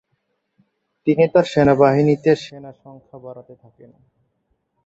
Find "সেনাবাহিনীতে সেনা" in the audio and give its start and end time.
1.51-2.71